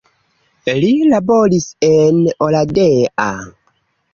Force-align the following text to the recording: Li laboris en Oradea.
Li 0.83 0.89
laboris 1.11 1.67
en 1.91 2.17
Oradea. 2.47 3.29